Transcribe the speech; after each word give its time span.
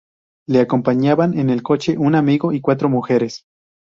Le 0.47 0.61
acompañaban 0.61 1.37
en 1.37 1.51
el 1.51 1.61
coche 1.61 1.95
un 1.95 2.15
amigo 2.15 2.53
y 2.53 2.59
cuatro 2.61 2.89
mujeres. 2.89 3.43